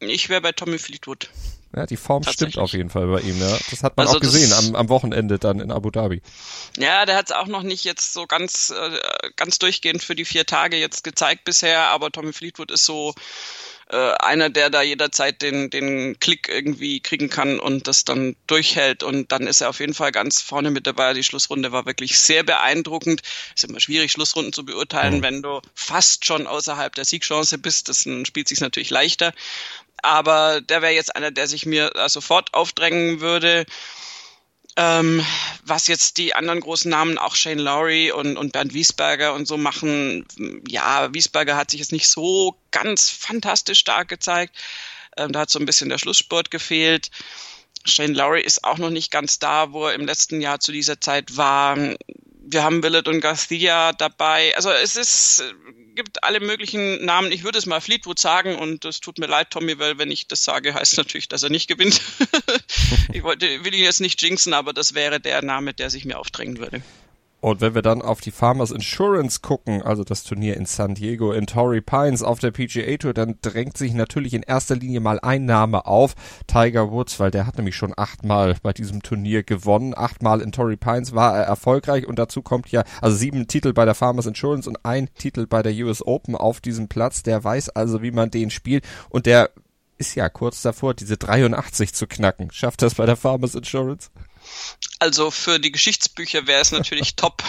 Ich 0.00 0.28
wäre 0.28 0.40
bei 0.40 0.52
Tommy 0.52 0.78
Fleetwood. 0.78 1.30
Ja, 1.74 1.86
die 1.86 1.96
Form 1.96 2.22
stimmt 2.22 2.56
auf 2.56 2.72
jeden 2.72 2.90
Fall 2.90 3.06
bei 3.08 3.20
ihm, 3.20 3.40
ja. 3.40 3.58
Das 3.70 3.82
hat 3.82 3.96
man 3.96 4.06
also 4.06 4.18
auch 4.18 4.20
gesehen 4.20 4.52
am, 4.52 4.76
am 4.76 4.88
Wochenende 4.88 5.40
dann 5.40 5.58
in 5.58 5.72
Abu 5.72 5.90
Dhabi. 5.90 6.22
Ja, 6.78 7.04
der 7.04 7.16
hat 7.16 7.26
es 7.26 7.32
auch 7.32 7.48
noch 7.48 7.62
nicht 7.62 7.84
jetzt 7.84 8.12
so 8.12 8.26
ganz, 8.26 8.72
äh, 8.76 9.30
ganz 9.34 9.58
durchgehend 9.58 10.02
für 10.02 10.14
die 10.14 10.24
vier 10.24 10.46
Tage 10.46 10.76
jetzt 10.76 11.02
gezeigt 11.02 11.44
bisher, 11.44 11.88
aber 11.88 12.12
Tommy 12.12 12.32
Fleetwood 12.32 12.70
ist 12.70 12.84
so 12.84 13.12
äh, 13.90 14.12
einer, 14.20 14.48
der 14.50 14.70
da 14.70 14.82
jederzeit 14.82 15.42
den, 15.42 15.70
den 15.70 16.18
Klick 16.18 16.48
irgendwie 16.48 17.00
kriegen 17.00 17.28
kann 17.28 17.60
und 17.60 17.86
das 17.86 18.04
dann 18.04 18.34
durchhält. 18.46 19.02
Und 19.02 19.30
dann 19.32 19.46
ist 19.46 19.60
er 19.60 19.68
auf 19.68 19.80
jeden 19.80 19.94
Fall 19.94 20.12
ganz 20.12 20.40
vorne 20.40 20.70
mit 20.70 20.86
dabei. 20.86 21.12
Die 21.12 21.24
Schlussrunde 21.24 21.72
war 21.72 21.84
wirklich 21.86 22.18
sehr 22.18 22.42
beeindruckend. 22.42 23.22
Ist 23.54 23.64
immer 23.64 23.80
schwierig, 23.80 24.12
Schlussrunden 24.12 24.52
zu 24.52 24.64
beurteilen, 24.64 25.18
mhm. 25.18 25.22
wenn 25.22 25.42
du 25.42 25.60
fast 25.74 26.24
schon 26.24 26.46
außerhalb 26.46 26.94
der 26.94 27.04
Siegchance 27.04 27.58
bist. 27.58 27.88
Das 27.88 28.06
spielt 28.24 28.48
sich 28.48 28.60
natürlich 28.60 28.90
leichter. 28.90 29.34
Aber 30.02 30.60
der 30.60 30.82
wäre 30.82 30.92
jetzt 30.92 31.14
einer, 31.14 31.30
der 31.30 31.46
sich 31.46 31.66
mir 31.66 31.92
sofort 32.08 32.54
aufdrängen 32.54 33.20
würde. 33.20 33.66
Ähm, 34.76 35.24
was 35.64 35.86
jetzt 35.86 36.18
die 36.18 36.34
anderen 36.34 36.60
großen 36.60 36.90
Namen, 36.90 37.16
auch 37.16 37.36
Shane 37.36 37.60
Lowry 37.60 38.10
und, 38.10 38.36
und 38.36 38.52
Bernd 38.52 38.74
Wiesberger 38.74 39.32
und 39.34 39.46
so 39.46 39.56
machen, 39.56 40.26
ja, 40.66 41.14
Wiesberger 41.14 41.56
hat 41.56 41.70
sich 41.70 41.80
jetzt 41.80 41.92
nicht 41.92 42.08
so 42.08 42.56
ganz 42.72 43.08
fantastisch 43.08 43.78
stark 43.78 44.08
gezeigt. 44.08 44.56
Ähm, 45.16 45.32
da 45.32 45.40
hat 45.40 45.50
so 45.50 45.58
ein 45.58 45.66
bisschen 45.66 45.88
der 45.88 45.98
Schlusssport 45.98 46.50
gefehlt. 46.50 47.10
Shane 47.84 48.14
Lowry 48.14 48.42
ist 48.42 48.64
auch 48.64 48.78
noch 48.78 48.90
nicht 48.90 49.10
ganz 49.10 49.38
da, 49.38 49.72
wo 49.72 49.86
er 49.86 49.94
im 49.94 50.06
letzten 50.06 50.40
Jahr 50.40 50.60
zu 50.60 50.72
dieser 50.72 51.00
Zeit 51.00 51.36
war 51.36 51.76
wir 52.46 52.62
haben 52.62 52.82
Willett 52.82 53.08
und 53.08 53.20
Garcia 53.20 53.92
dabei. 53.92 54.54
Also 54.56 54.70
es 54.70 54.96
ist, 54.96 55.42
gibt 55.94 56.22
alle 56.22 56.40
möglichen 56.40 57.04
Namen. 57.04 57.32
Ich 57.32 57.44
würde 57.44 57.58
es 57.58 57.66
mal 57.66 57.80
Fleetwood 57.80 58.18
sagen 58.18 58.56
und 58.56 58.84
es 58.84 59.00
tut 59.00 59.18
mir 59.18 59.26
leid, 59.26 59.50
Tommy, 59.50 59.78
weil 59.78 59.98
wenn 59.98 60.10
ich 60.10 60.28
das 60.28 60.44
sage, 60.44 60.74
heißt 60.74 60.96
natürlich, 60.96 61.28
dass 61.28 61.42
er 61.42 61.50
nicht 61.50 61.68
gewinnt. 61.68 62.00
ich 63.12 63.22
wollte, 63.22 63.64
will 63.64 63.74
ihn 63.74 63.84
jetzt 63.84 64.00
nicht 64.00 64.20
jinxen, 64.22 64.52
aber 64.52 64.72
das 64.72 64.94
wäre 64.94 65.20
der 65.20 65.42
Name, 65.42 65.74
der 65.74 65.90
sich 65.90 66.04
mir 66.04 66.18
aufdrängen 66.18 66.58
würde. 66.58 66.82
Und 67.44 67.60
wenn 67.60 67.74
wir 67.74 67.82
dann 67.82 68.00
auf 68.00 68.22
die 68.22 68.30
Farmers 68.30 68.70
Insurance 68.70 69.40
gucken, 69.42 69.82
also 69.82 70.02
das 70.02 70.24
Turnier 70.24 70.56
in 70.56 70.64
San 70.64 70.94
Diego 70.94 71.30
in 71.32 71.46
Torrey 71.46 71.82
Pines 71.82 72.22
auf 72.22 72.38
der 72.38 72.52
PGA 72.52 72.96
Tour, 72.96 73.12
dann 73.12 73.36
drängt 73.42 73.76
sich 73.76 73.92
natürlich 73.92 74.32
in 74.32 74.42
erster 74.42 74.76
Linie 74.76 75.00
mal 75.00 75.20
ein 75.20 75.44
Name 75.44 75.84
auf, 75.84 76.14
Tiger 76.46 76.90
Woods, 76.90 77.20
weil 77.20 77.30
der 77.30 77.46
hat 77.46 77.58
nämlich 77.58 77.76
schon 77.76 77.92
achtmal 77.98 78.56
bei 78.62 78.72
diesem 78.72 79.02
Turnier 79.02 79.42
gewonnen. 79.42 79.92
Achtmal 79.94 80.40
in 80.40 80.52
Torrey 80.52 80.78
Pines 80.78 81.14
war 81.14 81.36
er 81.36 81.42
erfolgreich 81.44 82.06
und 82.06 82.18
dazu 82.18 82.40
kommt 82.40 82.70
ja, 82.70 82.82
also 83.02 83.14
sieben 83.14 83.46
Titel 83.46 83.74
bei 83.74 83.84
der 83.84 83.94
Farmers 83.94 84.24
Insurance 84.24 84.66
und 84.66 84.82
ein 84.82 85.10
Titel 85.12 85.46
bei 85.46 85.62
der 85.62 85.74
US 85.84 86.00
Open 86.00 86.36
auf 86.36 86.62
diesem 86.62 86.88
Platz. 86.88 87.24
Der 87.24 87.44
weiß 87.44 87.68
also, 87.68 88.00
wie 88.00 88.10
man 88.10 88.30
den 88.30 88.48
spielt 88.48 88.86
und 89.10 89.26
der 89.26 89.50
ist 89.98 90.14
ja 90.14 90.30
kurz 90.30 90.62
davor, 90.62 90.94
diese 90.94 91.18
83 91.18 91.92
zu 91.92 92.06
knacken. 92.06 92.50
Schafft 92.52 92.80
das 92.80 92.94
bei 92.94 93.04
der 93.04 93.16
Farmers 93.16 93.54
Insurance? 93.54 94.08
Also 95.00 95.30
für 95.30 95.58
die 95.58 95.72
Geschichtsbücher 95.72 96.46
wäre 96.46 96.60
es 96.60 96.70
natürlich 96.70 97.14
top, 97.16 97.42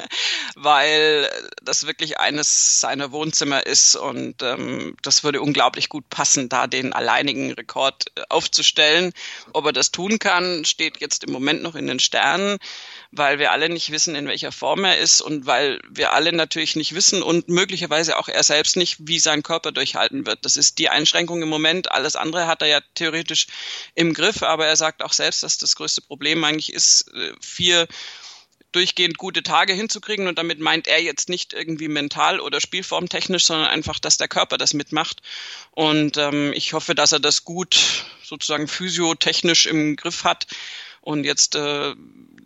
weil 0.56 1.30
das 1.62 1.86
wirklich 1.86 2.18
eines 2.18 2.80
seiner 2.80 3.12
Wohnzimmer 3.12 3.66
ist 3.66 3.96
und 3.96 4.42
ähm, 4.42 4.96
das 5.02 5.22
würde 5.22 5.40
unglaublich 5.40 5.88
gut 5.88 6.08
passen, 6.10 6.48
da 6.48 6.66
den 6.66 6.92
alleinigen 6.92 7.52
Rekord 7.52 8.06
äh, 8.16 8.22
aufzustellen. 8.28 9.12
Ob 9.52 9.66
er 9.66 9.72
das 9.72 9.92
tun 9.92 10.18
kann, 10.18 10.64
steht 10.64 11.00
jetzt 11.00 11.22
im 11.24 11.32
Moment 11.32 11.62
noch 11.62 11.74
in 11.74 11.86
den 11.86 12.00
Sternen, 12.00 12.58
weil 13.12 13.38
wir 13.38 13.52
alle 13.52 13.68
nicht 13.68 13.92
wissen, 13.92 14.14
in 14.14 14.26
welcher 14.26 14.50
Form 14.50 14.84
er 14.84 14.98
ist 14.98 15.20
und 15.20 15.46
weil 15.46 15.80
wir 15.88 16.12
alle 16.12 16.32
natürlich 16.32 16.76
nicht 16.76 16.94
wissen 16.94 17.22
und 17.22 17.48
möglicherweise 17.48 18.18
auch 18.18 18.28
er 18.28 18.42
selbst 18.42 18.76
nicht, 18.76 18.96
wie 19.00 19.18
sein 19.20 19.42
Körper 19.42 19.70
durchhalten 19.70 20.26
wird. 20.26 20.44
Das 20.44 20.56
ist 20.56 20.78
die 20.78 20.88
Einschränkung 20.88 21.42
im 21.42 21.48
Moment. 21.48 21.92
Alles 21.92 22.16
andere 22.16 22.46
hat 22.46 22.62
er 22.62 22.68
ja 22.68 22.80
theoretisch 22.94 23.46
im 23.94 24.14
Griff, 24.14 24.42
aber 24.42 24.66
er 24.66 24.76
sagt 24.76 25.02
auch 25.02 25.12
selbst, 25.12 25.42
dass 25.42 25.58
das 25.58 25.76
größte 25.76 26.00
Problem 26.00 26.35
eigentlich 26.44 26.72
ist, 26.72 27.12
äh, 27.14 27.32
vier 27.40 27.86
durchgehend 28.72 29.16
gute 29.16 29.42
Tage 29.42 29.72
hinzukriegen 29.72 30.28
und 30.28 30.36
damit 30.38 30.60
meint 30.60 30.86
er 30.86 31.00
jetzt 31.02 31.30
nicht 31.30 31.54
irgendwie 31.54 31.88
mental 31.88 32.40
oder 32.40 32.60
spielformtechnisch, 32.60 33.46
sondern 33.46 33.68
einfach, 33.68 33.98
dass 33.98 34.18
der 34.18 34.28
Körper 34.28 34.58
das 34.58 34.74
mitmacht. 34.74 35.22
Und 35.70 36.18
ähm, 36.18 36.52
ich 36.52 36.74
hoffe, 36.74 36.94
dass 36.94 37.12
er 37.12 37.20
das 37.20 37.44
gut 37.44 38.04
sozusagen 38.22 38.68
physiotechnisch 38.68 39.66
im 39.66 39.96
Griff 39.96 40.24
hat 40.24 40.46
und 41.00 41.24
jetzt 41.24 41.54
äh, 41.54 41.94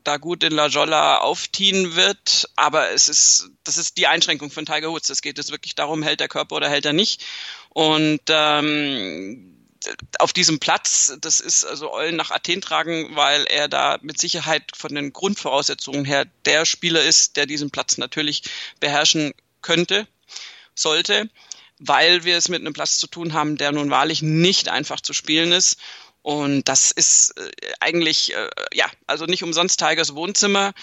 da 0.05 0.17
gut 0.19 0.45
in 0.45 0.53
La 0.53 0.67
Jolla 0.67 1.19
aufziehen 1.19 1.97
wird. 1.97 2.49
Aber 2.55 2.91
es 2.91 3.09
ist, 3.09 3.51
das 3.65 3.77
ist 3.77 3.97
die 3.97 4.07
Einschränkung 4.07 4.51
von 4.51 4.67
Tiger 4.67 4.91
Woods. 4.91 5.11
Es 5.11 5.23
geht 5.23 5.39
jetzt 5.39 5.51
wirklich 5.51 5.75
darum, 5.75 6.03
hält 6.03 6.21
der 6.21 6.29
Körper 6.29 6.57
oder 6.57 6.69
hält 6.69 6.87
er 6.87 6.93
nicht. 6.93 7.25
Und 7.71 8.21
ähm, 8.29 9.60
auf 10.19 10.33
diesem 10.33 10.59
Platz, 10.59 11.17
das 11.21 11.41
ist 11.41 11.65
also 11.65 11.93
Eulen 11.93 12.17
nach 12.17 12.31
Athen 12.31 12.61
tragen, 12.61 13.17
weil 13.17 13.45
er 13.45 13.69
da 13.69 13.99
mit 14.03 14.21
Sicherheit 14.21 14.73
von 14.77 14.95
den 14.95 15.13
Grundvoraussetzungen 15.13 16.05
her 16.05 16.27
der 16.45 16.67
Spieler 16.67 17.03
ist, 17.03 17.37
der 17.37 17.47
diesen 17.47 17.71
Platz 17.71 17.97
natürlich 17.99 18.43
beherrschen 18.79 19.33
könnte, 19.63 20.07
sollte, 20.75 21.31
weil 21.79 22.25
wir 22.25 22.37
es 22.37 22.49
mit 22.49 22.61
einem 22.61 22.73
Platz 22.73 22.99
zu 22.99 23.07
tun 23.07 23.33
haben, 23.33 23.57
der 23.57 23.73
nun 23.73 23.91
wahrlich 23.91 24.23
nicht 24.23 24.69
einfach 24.69 25.01
zu 25.01 25.13
spielen 25.13 25.53
ist. 25.53 25.79
Und 26.23 26.69
das 26.69 26.91
ist 26.91 27.39
äh, 27.39 27.51
eigentlich, 27.81 28.35
äh, 28.35 28.51
ja, 28.75 28.87
also 29.07 29.25
nicht 29.25 29.43
umsonst 29.43 29.81
Tigers 29.81 30.15
Wohnzimmer 30.15 30.75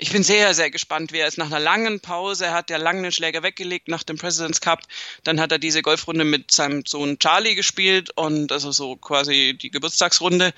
ich 0.00 0.12
bin 0.12 0.22
sehr, 0.22 0.54
sehr 0.54 0.70
gespannt, 0.70 1.12
wie 1.12 1.18
er 1.18 1.28
ist. 1.28 1.36
Nach 1.36 1.46
einer 1.46 1.60
langen 1.60 2.00
Pause, 2.00 2.46
er 2.46 2.54
hat 2.54 2.70
ja 2.70 2.78
lange 2.78 3.02
den 3.02 3.12
Schläger 3.12 3.42
weggelegt 3.42 3.88
nach 3.88 4.02
dem 4.02 4.16
President's 4.16 4.62
Cup. 4.62 4.80
Dann 5.24 5.38
hat 5.38 5.52
er 5.52 5.58
diese 5.58 5.82
Golfrunde 5.82 6.24
mit 6.24 6.50
seinem 6.50 6.86
Sohn 6.86 7.18
Charlie 7.18 7.54
gespielt 7.54 8.10
und 8.16 8.50
also 8.50 8.72
so 8.72 8.96
quasi 8.96 9.56
die 9.60 9.70
Geburtstagsrunde. 9.70 10.54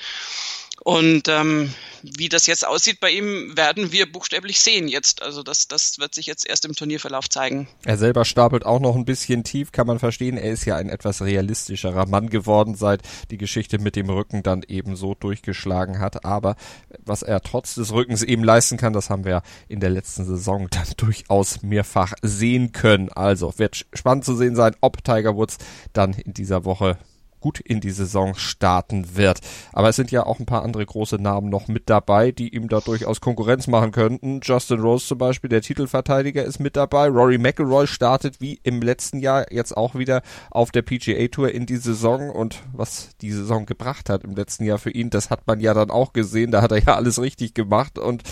Und 0.85 1.29
ähm, 1.29 1.73
wie 2.03 2.29
das 2.29 2.47
jetzt 2.47 2.67
aussieht 2.67 2.99
bei 2.99 3.11
ihm, 3.11 3.57
werden 3.57 3.93
wir 3.93 4.11
buchstäblich 4.11 4.61
sehen 4.61 4.89
jetzt. 4.89 5.23
Also 5.23 5.45
das, 5.45 5.69
das 5.69 6.01
wird 6.01 6.13
sich 6.13 6.27
jetzt 6.27 6.45
erst 6.45 6.65
im 6.65 6.75
Turnierverlauf 6.75 7.29
zeigen. 7.31 7.69
Er 7.85 7.97
selber 7.97 8.25
stapelt 8.25 8.67
auch 8.67 8.81
noch 8.81 8.97
ein 8.97 9.05
bisschen 9.05 9.45
tief, 9.45 9.71
kann 9.71 9.87
man 9.87 10.01
verstehen. 10.01 10.37
Er 10.37 10.51
ist 10.51 10.65
ja 10.65 10.75
ein 10.77 10.89
etwas 10.89 11.23
realistischerer 11.23 12.07
Mann 12.07 12.31
geworden, 12.31 12.75
seit 12.75 13.03
die 13.31 13.39
Geschichte 13.39 13.79
mit 13.79 13.95
dem 13.95 14.11
Rücken 14.11 14.43
dann 14.43 14.65
eben 14.67 14.97
so 14.97 15.15
durchgeschlagen 15.15 16.01
hat. 16.01 16.25
Aber 16.25 16.57
was 16.99 17.23
er 17.23 17.41
trotz 17.43 17.77
des 17.77 17.93
Rückens 17.93 18.25
eben 18.25 18.43
leisten 18.43 18.77
kann, 18.77 18.93
das 18.93 19.09
haben 19.09 19.25
wir 19.25 19.43
in 19.69 19.79
der 19.79 19.91
letzten 19.91 20.25
Saison 20.25 20.67
dann 20.69 20.89
durchaus 20.97 21.63
mehrfach 21.63 22.15
sehen 22.23 22.73
können. 22.73 23.09
Also 23.11 23.55
wird 23.57 23.87
spannend 23.93 24.25
zu 24.25 24.35
sehen 24.35 24.57
sein, 24.57 24.75
ob 24.81 25.05
Tiger 25.05 25.37
Woods 25.37 25.59
dann 25.93 26.15
in 26.15 26.35
dieser 26.35 26.65
Woche 26.65 26.99
gut 27.43 27.61
in 27.61 27.81
die 27.81 27.91
Saison 27.91 28.35
starten 28.35 29.17
wird. 29.17 29.41
Aber 29.73 29.91
es 29.91 29.97
sind 29.97 30.11
ja 30.11 30.25
auch 30.25 30.41
ein 30.41 30.47
paar 30.47 30.63
andere 30.63 30.87
große 30.87 31.17
Namen 31.17 31.51
noch 31.51 31.69
mit 31.69 31.91
dabei, 31.91 32.33
die 32.33 32.55
ihm 32.55 32.69
da 32.69 32.81
durchaus 32.81 33.21
Konkurrenz 33.21 33.67
machen 33.67 33.93
könnten. 33.93 34.41
Justin 34.43 34.81
Rose 34.81 35.07
zum 35.07 35.19
Beispiel, 35.19 35.51
der 35.51 35.61
Titelverteidiger, 35.61 36.45
ist 36.45 36.61
mit 36.61 36.77
dabei. 36.77 37.09
Rory 37.09 37.37
McIlroy 37.37 37.87
startet 37.87 38.41
wie 38.41 38.59
im 38.63 38.81
letzten 38.81 39.19
Jahr 39.19 39.53
jetzt 39.53 39.77
auch 39.77 39.95
wieder 39.95 40.23
auf 40.51 40.71
der 40.71 40.83
PGA 40.83 41.29
Tour 41.29 41.53
in 41.53 41.67
die 41.67 41.77
Saison 41.77 42.31
und 42.31 42.63
was 42.73 43.11
die 43.21 43.33
Saison 43.33 43.67
gebracht 43.67 44.09
hat 44.09 44.25
im 44.25 44.35
letzten 44.35 44.65
Jahr 44.65 44.79
für 44.79 44.91
ihn, 44.91 45.11
das 45.11 45.29
hat 45.29 45.47
man 45.47 45.61
ja 45.61 45.75
dann 45.75 45.91
auch 45.91 46.13
gesehen. 46.13 46.53
Da 46.53 46.63
hat 46.63 46.73
er 46.73 46.83
ja 46.83 46.95
alles 46.95 47.21
richtig 47.21 47.55
gemacht 47.55 47.99
und 47.99 48.23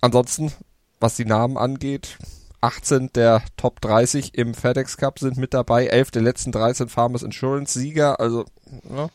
ansonsten, 0.00 0.52
was 1.00 1.16
die 1.16 1.24
Namen 1.24 1.56
angeht, 1.56 2.18
18 2.60 3.12
der 3.12 3.42
Top 3.56 3.80
30 3.80 4.34
im 4.34 4.54
FedEx 4.54 4.96
Cup 4.96 5.18
sind 5.18 5.36
mit 5.36 5.54
dabei, 5.54 5.86
11 5.86 6.10
der 6.10 6.22
letzten 6.22 6.52
13 6.52 6.88
Farmers 6.88 7.22
Insurance 7.22 7.78
Sieger, 7.78 8.20
also 8.20 8.44
ja. 8.88 9.08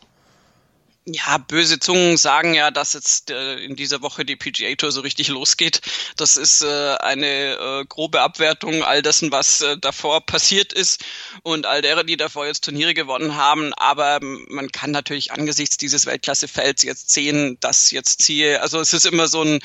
Ja, 1.06 1.36
böse 1.36 1.78
Zungen 1.78 2.16
sagen 2.16 2.54
ja, 2.54 2.70
dass 2.70 2.94
jetzt 2.94 3.30
äh, 3.30 3.56
in 3.56 3.76
dieser 3.76 4.00
Woche 4.00 4.24
die 4.24 4.36
PGA 4.36 4.74
Tour 4.74 4.90
so 4.90 5.02
richtig 5.02 5.28
losgeht. 5.28 5.82
Das 6.16 6.38
ist 6.38 6.62
äh, 6.62 6.94
eine 6.94 7.26
äh, 7.26 7.84
grobe 7.86 8.22
Abwertung 8.22 8.82
all 8.82 9.02
dessen, 9.02 9.30
was 9.30 9.60
äh, 9.60 9.76
davor 9.76 10.24
passiert 10.24 10.72
ist 10.72 11.04
und 11.42 11.66
all 11.66 11.82
derer, 11.82 12.04
die 12.04 12.16
davor 12.16 12.46
jetzt 12.46 12.64
Turniere 12.64 12.94
gewonnen 12.94 13.36
haben. 13.36 13.74
Aber 13.74 14.18
man 14.22 14.72
kann 14.72 14.92
natürlich 14.92 15.30
angesichts 15.30 15.76
dieses 15.76 16.06
Weltklassefelds 16.06 16.82
jetzt 16.84 17.10
sehen, 17.10 17.58
dass 17.60 17.90
jetzt 17.90 18.22
ziehe. 18.22 18.62
Also 18.62 18.80
es 18.80 18.94
ist 18.94 19.04
immer 19.04 19.28
so 19.28 19.42
ein 19.42 19.60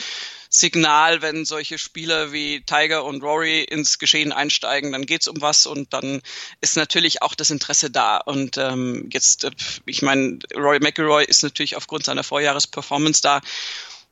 Signal, 0.49 1.21
wenn 1.21 1.45
solche 1.45 1.77
Spieler 1.77 2.31
wie 2.31 2.61
Tiger 2.61 3.05
und 3.05 3.21
Rory 3.21 3.61
ins 3.61 3.99
Geschehen 3.99 4.31
einsteigen, 4.31 4.91
dann 4.91 5.05
geht's 5.05 5.27
um 5.27 5.39
was 5.41 5.67
und 5.67 5.93
dann 5.93 6.21
ist 6.59 6.75
natürlich 6.75 7.21
auch 7.21 7.35
das 7.35 7.51
Interesse 7.51 7.91
da. 7.91 8.17
Und 8.17 8.57
ähm, 8.57 9.09
jetzt, 9.13 9.43
äh, 9.43 9.51
ich 9.85 10.01
meine, 10.01 10.39
Rory 10.55 10.79
McIlroy 10.79 11.23
ist 11.23 11.43
natürlich 11.43 11.75
aufgrund 11.75 12.05
seiner 12.05 12.23
Vorjahresperformance 12.23 13.21
da 13.21 13.41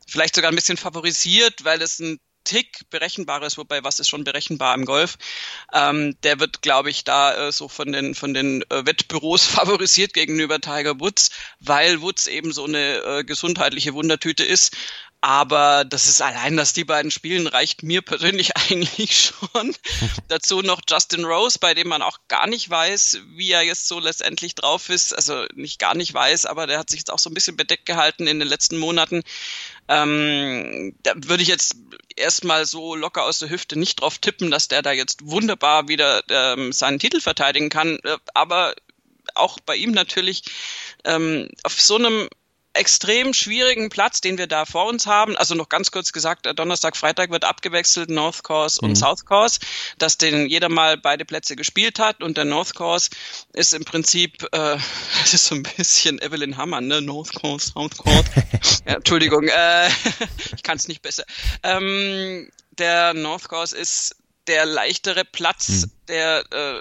vielleicht 0.08 0.36
sogar 0.36 0.52
ein 0.52 0.56
bisschen 0.56 0.78
favorisiert, 0.78 1.64
weil 1.64 1.82
es 1.82 2.00
ein 2.00 2.20
Tick 2.48 2.90
berechenbares, 2.90 3.58
wobei 3.58 3.84
was 3.84 4.00
ist 4.00 4.08
schon 4.08 4.24
berechenbar 4.24 4.74
im 4.74 4.86
Golf. 4.86 5.18
Ähm, 5.74 6.16
der 6.24 6.40
wird, 6.40 6.62
glaube 6.62 6.90
ich, 6.90 7.04
da 7.04 7.48
äh, 7.48 7.52
so 7.52 7.68
von 7.68 7.92
den 7.92 8.16
von 8.16 8.34
den 8.34 8.62
äh, 8.70 8.86
Wettbüros 8.86 9.44
favorisiert 9.46 10.14
gegenüber 10.14 10.62
Tiger 10.62 10.98
Woods, 11.02 11.32
weil 11.60 12.02
Woods 12.02 12.28
eben 12.28 12.54
so 12.54 12.64
eine 12.64 13.04
äh, 13.04 13.24
gesundheitliche 13.26 13.94
Wundertüte 13.94 14.46
ist. 14.46 14.78
Aber 15.22 15.84
das 15.84 16.06
ist 16.06 16.22
allein, 16.22 16.58
dass 16.58 16.74
die 16.74 16.84
beiden 16.84 17.10
spielen, 17.10 17.48
reicht 17.48 17.82
mir 17.82 18.02
persönlich 18.02 18.56
eigentlich 18.70 19.34
schon. 19.34 19.76
Dazu 20.28 20.62
noch 20.62 20.82
Justin 20.88 21.26
Rose, 21.26 21.58
bei 21.60 21.74
dem 21.74 21.88
man 21.88 22.02
auch 22.02 22.20
gar 22.28 22.48
nicht 22.48 22.70
weiß, 22.70 23.20
wie 23.36 23.52
er 23.52 23.64
jetzt 23.64 23.88
so 23.88 24.00
letztendlich 24.00 24.54
drauf 24.54 24.90
ist. 24.90 25.14
Also 25.14 25.46
nicht 25.56 25.80
gar 25.80 25.96
nicht 25.96 26.14
weiß, 26.14 26.46
aber 26.46 26.68
der 26.68 26.78
hat 26.78 26.90
sich 26.90 27.00
jetzt 27.00 27.12
auch 27.12 27.20
so 27.20 27.30
ein 27.30 27.34
bisschen 27.34 27.58
bedeckt 27.58 27.88
gehalten 27.88 28.28
in 28.28 28.40
den 28.40 28.48
letzten 28.48 28.78
Monaten. 28.78 29.24
Ähm, 29.88 30.96
da 31.02 31.14
würde 31.16 31.44
ich 31.44 31.50
jetzt 31.50 31.78
erstmal 32.16 32.66
so 32.66 32.96
locker 32.96 33.24
aus 33.24 33.40
der 33.40 33.50
Hüfte 33.50 33.80
nicht 33.80 34.02
drauf 34.02 34.20
tippen, 34.20 34.52
dass 34.52 34.68
der 34.68 34.82
da 34.82 34.92
jetzt 34.92 35.26
wunderbar 35.26 35.88
wieder 35.88 36.22
ähm, 36.30 36.72
seinen 36.72 37.00
Titel 37.00 37.22
verteidigen 37.22 37.70
kann. 37.70 37.98
Äh, 38.04 38.18
aber 38.34 38.76
auch 39.36 39.60
bei 39.60 39.76
ihm 39.76 39.92
natürlich 39.92 40.44
ähm, 41.06 41.50
auf 41.64 41.80
so 41.80 41.96
einem 41.96 42.30
extrem 42.78 43.34
schwierigen 43.34 43.90
Platz, 43.90 44.22
den 44.22 44.38
wir 44.38 44.48
da 44.48 44.66
vor 44.66 44.86
uns 44.86 45.08
haben. 45.08 45.36
Also 45.36 45.56
noch 45.56 45.70
ganz 45.70 45.92
kurz 45.92 46.12
gesagt, 46.12 46.46
äh, 46.46 46.54
Donnerstag, 46.54 46.96
Freitag 46.96 47.32
wird 47.32 47.44
abgewechselt, 47.44 48.10
North 48.10 48.44
Course 48.44 48.80
und 48.82 48.92
mhm. 48.92 48.96
South 48.96 49.26
Course, 49.26 49.60
dass 49.98 50.18
den 50.18 50.48
jeder 50.48 50.70
mal 50.70 50.98
beide 50.98 51.26
Plätze 51.26 51.56
gespielt 51.56 52.00
hat 52.00 52.24
und 52.24 52.38
der 52.38 52.46
North 52.46 52.76
Course 52.76 53.10
ist 53.54 53.74
im 53.74 53.84
Prinzip, 53.84 54.48
äh, 54.52 54.78
es 55.24 55.34
ist 55.34 55.48
so 55.48 55.56
ein 55.56 55.64
bisschen 55.64 56.22
Evelyn 56.22 56.58
Hammer, 56.58 56.82
ne? 56.82 57.02
North 57.02 57.34
Course, 57.34 57.72
South 57.74 57.98
Course. 57.98 58.26
ja, 58.88 58.96
Entschuldigung, 58.96 59.48
äh, 59.48 59.88
ich 60.56 60.64
kann 60.64 60.78
es 60.78 60.88
nicht 60.88 61.02
besser. 61.02 61.24
Ähm, 61.64 62.50
der 62.78 63.14
North 63.14 63.50
Course 63.50 63.76
ist 63.76 64.16
der 64.48 64.66
leichtere 64.66 65.26
Platz, 65.26 65.68
hm. 65.68 65.92
der 66.08 66.44
äh, 66.52 66.80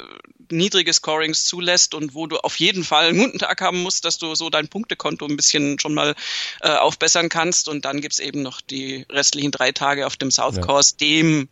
niedrige 0.50 0.92
Scorings 0.92 1.44
zulässt 1.44 1.94
und 1.94 2.14
wo 2.14 2.26
du 2.26 2.38
auf 2.38 2.56
jeden 2.56 2.84
Fall 2.84 3.08
einen 3.08 3.18
guten 3.18 3.38
Tag 3.38 3.60
haben 3.60 3.82
musst, 3.82 4.04
dass 4.04 4.18
du 4.18 4.34
so 4.34 4.50
dein 4.50 4.68
Punktekonto 4.68 5.26
ein 5.26 5.36
bisschen 5.36 5.78
schon 5.78 5.94
mal 5.94 6.14
äh, 6.60 6.70
aufbessern 6.70 7.28
kannst. 7.28 7.68
Und 7.68 7.84
dann 7.84 8.00
gibt's 8.00 8.18
eben 8.18 8.42
noch 8.42 8.60
die 8.60 9.06
restlichen 9.10 9.50
drei 9.50 9.72
Tage 9.72 10.06
auf 10.06 10.16
dem 10.16 10.30
South 10.30 10.60
Course, 10.60 10.94
ja. 11.00 11.06
dem 11.06 11.48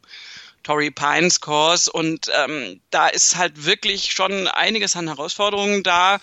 Torrey 0.62 0.90
Pines 0.90 1.40
Course. 1.40 1.90
Und 1.90 2.30
ähm, 2.34 2.80
da 2.90 3.08
ist 3.08 3.36
halt 3.36 3.64
wirklich 3.64 4.12
schon 4.12 4.48
einiges 4.48 4.96
an 4.96 5.08
Herausforderungen 5.08 5.82
da. 5.82 6.20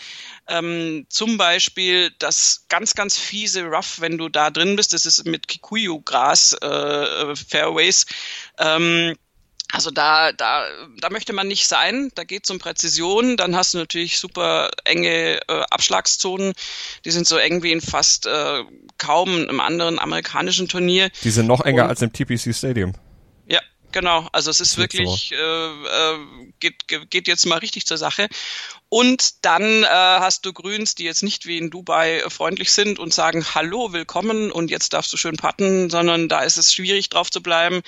Ähm, 0.47 1.05
zum 1.09 1.37
Beispiel 1.37 2.11
das 2.19 2.65
ganz, 2.67 2.95
ganz 2.95 3.17
fiese 3.17 3.63
Rough, 3.63 4.01
wenn 4.01 4.17
du 4.17 4.27
da 4.27 4.49
drin 4.49 4.75
bist, 4.75 4.93
das 4.93 5.05
ist 5.05 5.25
mit 5.25 5.47
Kikuyu-Gras 5.47 6.53
äh, 6.53 7.35
Fairways. 7.35 8.05
Ähm, 8.57 9.15
also 9.71 9.91
da, 9.91 10.31
da, 10.31 10.65
da 10.99 11.09
möchte 11.09 11.33
man 11.33 11.47
nicht 11.47 11.67
sein. 11.67 12.11
Da 12.15 12.23
geht 12.23 12.43
es 12.43 12.49
um 12.49 12.59
Präzision. 12.59 13.37
Dann 13.37 13.55
hast 13.55 13.73
du 13.73 13.77
natürlich 13.77 14.19
super 14.19 14.69
enge 14.83 15.39
äh, 15.47 15.61
Abschlagszonen. 15.69 16.53
Die 17.05 17.11
sind 17.11 17.27
so 17.27 17.37
eng 17.37 17.63
wie 17.63 17.71
in 17.71 17.81
fast 17.81 18.25
äh, 18.25 18.63
kaum 18.97 19.29
einem 19.29 19.59
anderen 19.59 19.99
amerikanischen 19.99 20.67
Turnier. 20.67 21.09
Die 21.23 21.31
sind 21.31 21.47
noch 21.47 21.61
enger 21.61 21.83
Und, 21.83 21.89
als 21.89 22.01
im 22.01 22.11
TPC 22.11 22.53
Stadium. 22.55 22.93
Ja, 23.47 23.59
genau. 23.91 24.27
Also 24.31 24.51
es 24.51 24.59
ist 24.59 24.77
wirklich, 24.77 25.29
so. 25.29 25.35
äh, 25.35 26.15
äh, 26.15 26.19
geht, 26.59 27.09
geht 27.09 27.27
jetzt 27.27 27.45
mal 27.45 27.59
richtig 27.59 27.85
zur 27.85 27.97
Sache. 27.97 28.27
Und 28.93 29.45
dann 29.45 29.83
äh, 29.83 29.87
hast 29.87 30.45
du 30.45 30.51
Grüns, 30.51 30.95
die 30.95 31.05
jetzt 31.05 31.23
nicht 31.23 31.45
wie 31.45 31.57
in 31.57 31.69
Dubai 31.69 32.25
freundlich 32.27 32.73
sind 32.73 32.99
und 32.99 33.13
sagen, 33.13 33.45
hallo, 33.55 33.93
willkommen 33.93 34.51
und 34.51 34.69
jetzt 34.69 34.91
darfst 34.91 35.13
du 35.13 35.17
schön 35.17 35.37
patten, 35.37 35.89
sondern 35.89 36.27
da 36.27 36.41
ist 36.41 36.57
es 36.57 36.73
schwierig 36.73 37.07
drauf 37.07 37.31
zu 37.31 37.41
bleiben. 37.41 37.83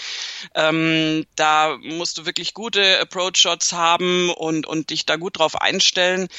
Ähm, 0.55 1.25
da 1.35 1.77
musst 1.81 2.17
du 2.17 2.25
wirklich 2.25 2.53
gute 2.53 3.01
Approach-Shots 3.01 3.73
haben 3.73 4.29
und, 4.29 4.65
und 4.65 4.91
dich 4.91 5.05
da 5.05 5.17
gut 5.17 5.39
drauf 5.39 5.59
einstellen. 5.59 6.29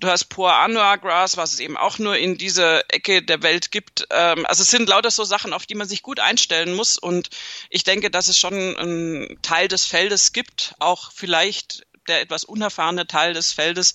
Du 0.00 0.08
hast 0.08 0.30
Poor 0.30 0.54
Anua 0.54 0.96
Grass, 0.96 1.36
was 1.36 1.52
es 1.52 1.60
eben 1.60 1.76
auch 1.76 1.98
nur 1.98 2.16
in 2.16 2.38
dieser 2.38 2.82
Ecke 2.94 3.22
der 3.22 3.42
Welt 3.42 3.72
gibt. 3.72 4.06
Ähm, 4.08 4.46
also 4.46 4.62
es 4.62 4.70
sind 4.70 4.88
lauter 4.88 5.10
so 5.10 5.24
Sachen, 5.24 5.52
auf 5.52 5.66
die 5.66 5.74
man 5.74 5.86
sich 5.86 6.02
gut 6.02 6.18
einstellen 6.18 6.72
muss 6.72 6.96
und 6.96 7.28
ich 7.68 7.84
denke, 7.84 8.10
dass 8.10 8.28
es 8.28 8.38
schon 8.38 8.54
einen 8.54 9.42
Teil 9.42 9.68
des 9.68 9.84
Feldes 9.84 10.32
gibt, 10.32 10.76
auch 10.78 11.12
vielleicht 11.12 11.84
der 12.08 12.20
etwas 12.20 12.44
unerfahrene 12.44 13.06
Teil 13.06 13.34
des 13.34 13.52
Feldes, 13.52 13.94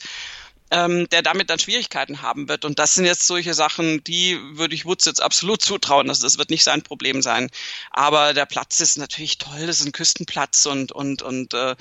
ähm, 0.71 1.09
der 1.09 1.21
damit 1.21 1.49
dann 1.49 1.59
Schwierigkeiten 1.59 2.21
haben 2.21 2.47
wird. 2.47 2.63
Und 2.63 2.79
das 2.79 2.95
sind 2.95 3.05
jetzt 3.05 3.25
solche 3.25 3.53
Sachen, 3.53 4.03
die 4.03 4.37
würde 4.51 4.75
ich 4.75 4.85
Woods 4.85 5.05
jetzt 5.05 5.21
absolut 5.21 5.61
zutrauen. 5.61 6.09
Also 6.09 6.23
das 6.23 6.37
wird 6.37 6.49
nicht 6.51 6.63
sein 6.63 6.83
Problem 6.83 7.21
sein. 7.21 7.49
Aber 7.91 8.33
der 8.33 8.45
Platz 8.45 8.79
ist 8.79 8.97
natürlich 8.97 9.37
toll. 9.37 9.65
Das 9.65 9.79
ist 9.79 9.87
ein 9.87 9.91
Küstenplatz 9.91 10.65
und 10.65 10.91
und 10.91 11.21
und 11.21 11.53
äh, 11.53 11.75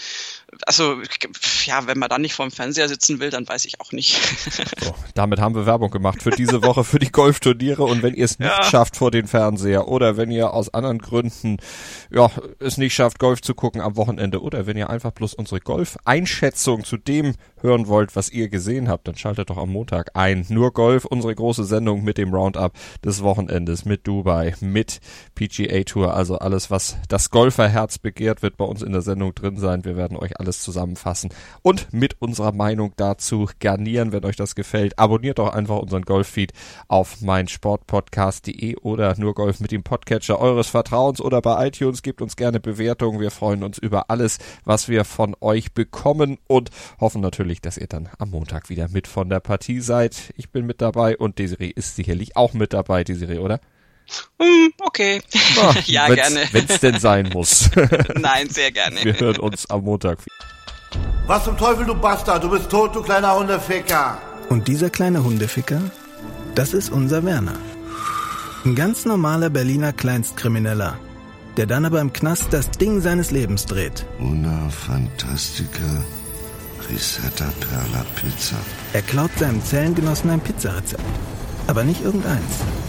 also 0.66 1.00
ja, 1.66 1.86
wenn 1.86 1.98
man 1.98 2.08
da 2.08 2.18
nicht 2.18 2.34
vorm 2.34 2.50
Fernseher 2.50 2.88
sitzen 2.88 3.20
will, 3.20 3.30
dann 3.30 3.46
weiß 3.48 3.64
ich 3.66 3.80
auch 3.80 3.92
nicht. 3.92 4.18
So, 4.80 4.94
damit 5.14 5.40
haben 5.40 5.54
wir 5.54 5.66
Werbung 5.66 5.90
gemacht 5.90 6.22
für 6.22 6.30
diese 6.30 6.62
Woche 6.62 6.84
für 6.84 6.98
die 6.98 7.10
Golfturniere 7.10 7.82
und 7.82 8.02
wenn 8.02 8.14
ihr 8.14 8.24
es 8.24 8.38
nicht 8.38 8.48
ja. 8.48 8.62
schafft 8.62 8.96
vor 8.96 9.10
den 9.10 9.26
Fernseher 9.26 9.88
oder 9.88 10.16
wenn 10.16 10.30
ihr 10.30 10.52
aus 10.52 10.72
anderen 10.72 10.98
Gründen 10.98 11.58
ja 12.10 12.30
es 12.60 12.76
nicht 12.76 12.94
schafft 12.94 13.18
Golf 13.18 13.40
zu 13.40 13.54
gucken 13.54 13.80
am 13.80 13.96
Wochenende 13.96 14.40
oder 14.40 14.66
wenn 14.66 14.76
ihr 14.76 14.88
einfach 14.88 15.10
bloß 15.12 15.34
unsere 15.34 15.60
Golf-Einschätzung 15.60 16.84
zu 16.84 16.96
dem 16.96 17.34
hören 17.62 17.88
wollt, 17.88 18.16
was 18.16 18.30
ihr 18.30 18.48
gesehen 18.48 18.88
habt, 18.88 19.08
dann 19.08 19.16
schaltet 19.16 19.50
doch 19.50 19.56
am 19.56 19.70
Montag 19.70 20.10
ein. 20.14 20.46
Nur 20.48 20.72
Golf, 20.72 21.04
unsere 21.04 21.34
große 21.34 21.64
Sendung 21.64 22.04
mit 22.04 22.18
dem 22.18 22.32
Roundup 22.32 22.72
des 23.04 23.22
Wochenendes, 23.22 23.84
mit 23.84 24.06
Dubai, 24.06 24.54
mit 24.60 25.00
PGA 25.34 25.82
Tour, 25.82 26.14
also 26.14 26.38
alles, 26.38 26.70
was 26.70 26.96
das 27.08 27.30
Golferherz 27.30 27.98
begehrt, 27.98 28.42
wird 28.42 28.56
bei 28.56 28.64
uns 28.64 28.82
in 28.82 28.92
der 28.92 29.02
Sendung 29.02 29.34
drin 29.34 29.56
sein. 29.56 29.84
Wir 29.84 29.96
werden 29.96 30.16
euch 30.16 30.37
alles 30.38 30.62
zusammenfassen 30.62 31.30
und 31.62 31.92
mit 31.92 32.20
unserer 32.20 32.52
Meinung 32.52 32.92
dazu 32.96 33.48
garnieren, 33.60 34.12
wenn 34.12 34.24
euch 34.24 34.36
das 34.36 34.54
gefällt. 34.54 34.98
Abonniert 34.98 35.38
doch 35.38 35.52
einfach 35.52 35.78
unseren 35.78 36.02
Golffeed 36.02 36.52
auf 36.88 37.20
meinsportpodcast.de 37.20 38.76
oder 38.76 39.14
nur 39.18 39.34
Golf 39.34 39.60
mit 39.60 39.72
dem 39.72 39.82
Podcatcher 39.82 40.40
eures 40.40 40.68
Vertrauens 40.68 41.20
oder 41.20 41.42
bei 41.42 41.66
iTunes. 41.66 42.02
Gebt 42.02 42.22
uns 42.22 42.36
gerne 42.36 42.60
Bewertungen. 42.60 43.20
Wir 43.20 43.30
freuen 43.30 43.62
uns 43.62 43.78
über 43.78 44.10
alles, 44.10 44.38
was 44.64 44.88
wir 44.88 45.04
von 45.04 45.36
euch 45.40 45.72
bekommen 45.72 46.38
und 46.46 46.70
hoffen 47.00 47.20
natürlich, 47.20 47.60
dass 47.60 47.78
ihr 47.78 47.86
dann 47.86 48.08
am 48.18 48.30
Montag 48.30 48.68
wieder 48.68 48.88
mit 48.88 49.06
von 49.06 49.28
der 49.28 49.40
Partie 49.40 49.80
seid. 49.80 50.32
Ich 50.36 50.50
bin 50.50 50.66
mit 50.66 50.80
dabei 50.80 51.16
und 51.16 51.38
Desiree 51.38 51.70
ist 51.70 51.96
sicherlich 51.96 52.36
auch 52.36 52.54
mit 52.54 52.72
dabei, 52.72 53.04
Desiree, 53.04 53.38
oder? 53.38 53.60
Hm, 54.40 54.72
okay. 54.80 55.20
Na, 55.56 55.74
ja, 55.86 56.08
wenn's, 56.08 56.16
gerne. 56.16 56.48
Wenn 56.52 56.66
es 56.68 56.80
denn 56.80 56.98
sein 56.98 57.30
muss. 57.32 57.70
Nein, 58.14 58.48
sehr 58.48 58.70
gerne. 58.70 59.04
Wir 59.04 59.18
hören 59.18 59.38
uns 59.38 59.68
am 59.70 59.84
Montag. 59.84 60.18
Was 61.26 61.44
zum 61.44 61.58
Teufel, 61.58 61.84
du 61.86 61.94
Bastard? 61.94 62.42
Du 62.42 62.50
bist 62.50 62.70
tot, 62.70 62.94
du 62.94 63.02
kleiner 63.02 63.36
Hundeficker. 63.36 64.18
Und 64.48 64.66
dieser 64.66 64.90
kleine 64.90 65.22
Hundeficker, 65.22 65.82
das 66.54 66.72
ist 66.72 66.90
unser 66.90 67.24
Werner. 67.24 67.58
Ein 68.64 68.74
ganz 68.74 69.04
normaler 69.04 69.50
Berliner 69.50 69.92
Kleinstkrimineller, 69.92 70.98
der 71.56 71.66
dann 71.66 71.84
aber 71.84 72.00
im 72.00 72.12
Knast 72.12 72.48
das 72.50 72.70
Ding 72.70 73.00
seines 73.00 73.30
Lebens 73.30 73.66
dreht. 73.66 74.06
Una 74.18 74.68
Fantastica 74.70 76.02
Risetta 76.88 77.52
Perla 77.60 78.04
Pizza. 78.14 78.56
Er 78.94 79.02
klaut 79.02 79.30
seinem 79.38 79.62
Zellengenossen 79.62 80.30
ein 80.30 80.40
Pizzarezept. 80.40 81.02
Aber 81.66 81.84
nicht 81.84 82.02
irgendeins. 82.02 82.64